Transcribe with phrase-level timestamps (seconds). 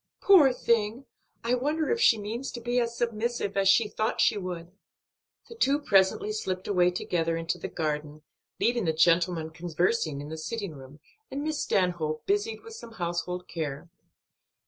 [0.19, 1.05] "Poor thing!
[1.43, 4.71] I wonder if she means to be as submissive as she thought she would."
[5.47, 8.23] The two presently slipped away together into the garden,
[8.59, 13.47] leaving the gentlemen conversing in the sitting room, and Miss Stanhope busied with some household
[13.47, 13.89] care.